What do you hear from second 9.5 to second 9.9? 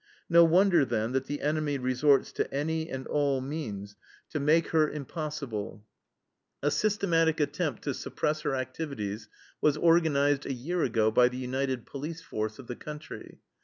was